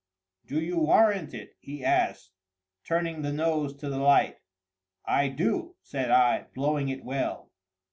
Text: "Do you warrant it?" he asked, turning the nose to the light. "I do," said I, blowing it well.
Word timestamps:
"Do 0.47 0.59
you 0.59 0.79
warrant 0.79 1.31
it?" 1.35 1.57
he 1.59 1.85
asked, 1.85 2.31
turning 2.83 3.21
the 3.21 3.31
nose 3.31 3.75
to 3.75 3.87
the 3.87 3.99
light. 3.99 4.39
"I 5.05 5.27
do," 5.27 5.75
said 5.83 6.09
I, 6.09 6.47
blowing 6.55 6.89
it 6.89 7.03
well. 7.03 7.51